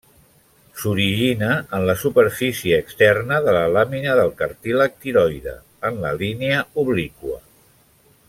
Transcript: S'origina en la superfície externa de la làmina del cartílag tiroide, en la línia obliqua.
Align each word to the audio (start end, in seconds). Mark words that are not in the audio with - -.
S'origina 0.83 1.49
en 1.79 1.83
la 1.89 1.95
superfície 2.03 2.79
externa 2.85 3.37
de 3.49 3.53
la 3.57 3.61
làmina 3.75 4.15
del 4.21 4.33
cartílag 4.41 4.97
tiroide, 5.05 5.55
en 5.91 6.01
la 6.07 6.15
línia 6.23 6.65
obliqua. 6.87 7.39